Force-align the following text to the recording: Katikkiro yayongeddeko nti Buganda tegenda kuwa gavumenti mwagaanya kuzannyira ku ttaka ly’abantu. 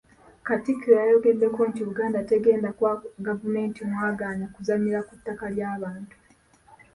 Katikkiro 0.47 0.93
yayongeddeko 1.01 1.59
nti 1.69 1.81
Buganda 1.87 2.19
tegenda 2.31 2.69
kuwa 2.77 2.93
gavumenti 3.27 3.79
mwagaanya 3.91 4.45
kuzannyira 4.53 4.99
ku 5.07 5.13
ttaka 5.17 5.45
ly’abantu. 5.55 6.15